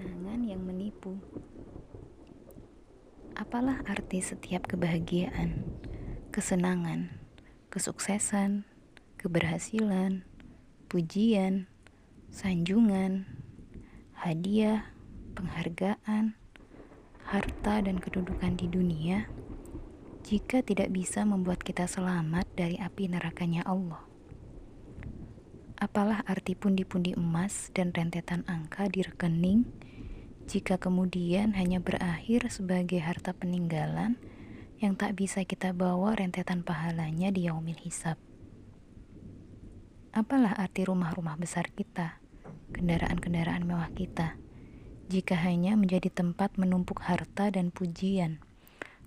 [0.00, 1.20] kenangan yang menipu.
[3.36, 5.60] Apalah arti setiap kebahagiaan,
[6.32, 7.20] kesenangan,
[7.68, 8.64] kesuksesan,
[9.20, 10.24] keberhasilan,
[10.88, 11.68] pujian,
[12.32, 13.28] sanjungan,
[14.16, 14.88] hadiah,
[15.36, 16.32] penghargaan,
[17.28, 19.28] harta, dan kedudukan di dunia
[20.24, 24.09] jika tidak bisa membuat kita selamat dari api nerakanya Allah?
[25.80, 29.64] Apalah arti pundi-pundi emas dan rentetan angka di rekening
[30.44, 34.20] jika kemudian hanya berakhir sebagai harta peninggalan
[34.76, 38.20] yang tak bisa kita bawa rentetan pahalanya di yaumil hisab.
[40.12, 42.20] Apalah arti rumah-rumah besar kita,
[42.76, 44.36] kendaraan-kendaraan mewah kita,
[45.08, 48.36] jika hanya menjadi tempat menumpuk harta dan pujian,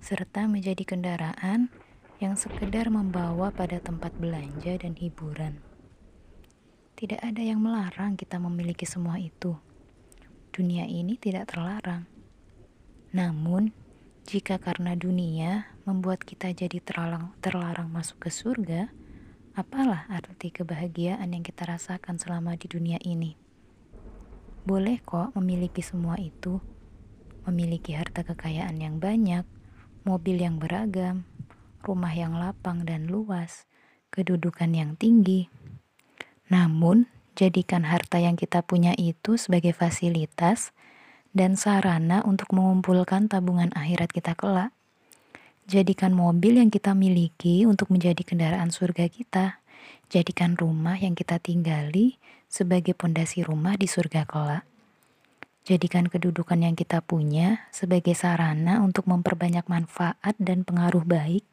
[0.00, 1.68] serta menjadi kendaraan
[2.16, 5.71] yang sekedar membawa pada tempat belanja dan hiburan.
[7.02, 9.58] Tidak ada yang melarang kita memiliki semua itu
[10.52, 12.04] dunia ini tidak terlarang.
[13.16, 13.72] Namun,
[14.28, 18.92] jika karena dunia membuat kita jadi terlarang, terlarang masuk ke surga,
[19.56, 23.34] apalah arti kebahagiaan yang kita rasakan selama di dunia ini?
[24.62, 26.60] Boleh kok memiliki semua itu,
[27.48, 29.48] memiliki harta kekayaan yang banyak,
[30.04, 31.24] mobil yang beragam,
[31.80, 33.64] rumah yang lapang dan luas,
[34.12, 35.48] kedudukan yang tinggi.
[36.52, 40.76] Namun, Jadikan harta yang kita punya itu sebagai fasilitas
[41.32, 44.68] dan sarana untuk mengumpulkan tabungan akhirat kita kelak.
[45.64, 49.64] Jadikan mobil yang kita miliki untuk menjadi kendaraan surga kita.
[50.12, 52.20] Jadikan rumah yang kita tinggali
[52.52, 54.68] sebagai pondasi rumah di surga kelak.
[55.64, 61.48] Jadikan kedudukan yang kita punya sebagai sarana untuk memperbanyak manfaat dan pengaruh baik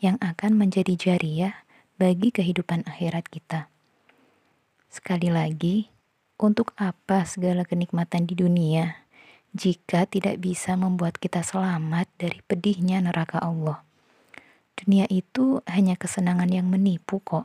[0.00, 1.52] yang akan menjadi jariah
[2.00, 3.68] bagi kehidupan akhirat kita.
[4.88, 5.92] Sekali lagi,
[6.40, 9.04] untuk apa segala kenikmatan di dunia
[9.52, 13.84] jika tidak bisa membuat kita selamat dari pedihnya neraka Allah?
[14.80, 17.44] Dunia itu hanya kesenangan yang menipu kok,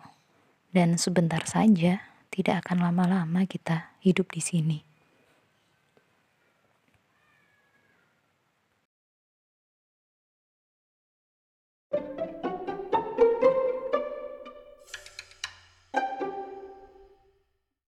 [0.71, 1.99] dan sebentar saja
[2.31, 4.92] tidak akan lama-lama kita hidup di sini.